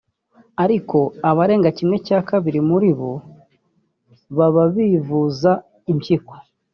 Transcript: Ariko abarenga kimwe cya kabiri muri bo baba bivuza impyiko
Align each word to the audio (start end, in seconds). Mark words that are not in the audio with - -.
Ariko 0.63 0.97
abarenga 1.29 1.69
kimwe 1.77 1.97
cya 2.05 2.19
kabiri 2.29 2.59
muri 2.69 2.89
bo 2.99 3.11
baba 4.37 4.63
bivuza 4.75 5.51
impyiko 5.91 6.33